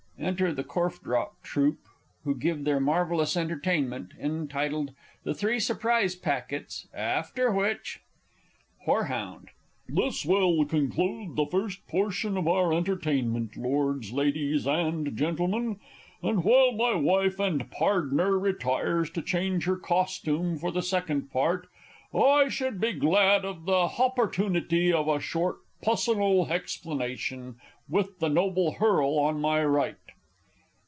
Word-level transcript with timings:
Enter 0.19 0.53
the 0.53 0.63
Korffdropp 0.63 1.41
Troupe, 1.41 1.87
who 2.25 2.35
give 2.35 2.63
their 2.63 2.79
marvellous 2.79 3.35
Entertainment, 3.35 4.11
entitled, 4.19 4.93
"The 5.23 5.33
Three 5.33 5.59
Surprise 5.59 6.13
Packets;" 6.13 6.87
after 6.93 7.49
which 7.51 8.01
Horehound. 8.85 9.47
This 9.89 10.23
will 10.23 10.63
conclude 10.65 11.35
the 11.35 11.47
first 11.47 11.87
portion 11.87 12.37
of 12.37 12.47
our 12.47 12.71
Entertainment, 12.71 13.57
Lords, 13.57 14.13
Ladies, 14.13 14.67
and 14.67 15.17
Gentlemen; 15.17 15.79
and, 16.21 16.43
while 16.43 16.71
my 16.73 16.93
wife 16.93 17.39
and 17.39 17.71
pardner 17.71 18.37
retires 18.37 19.09
to 19.09 19.23
change 19.23 19.65
her 19.65 19.75
costoom 19.77 20.59
for 20.59 20.69
the 20.71 20.83
Second 20.83 21.31
Part, 21.31 21.67
I 22.13 22.47
should 22.47 22.79
be 22.79 22.93
glad 22.93 23.43
of 23.43 23.65
the 23.65 23.87
hoppertoonity 23.87 24.91
of 24.93 25.07
a 25.07 25.19
short 25.19 25.57
pussonal 25.81 26.45
hexplanation 26.47 27.55
with 27.89 28.19
the 28.19 28.29
noble 28.29 28.73
Herl 28.73 29.17
on 29.17 29.41
my 29.41 29.65
right. 29.65 29.95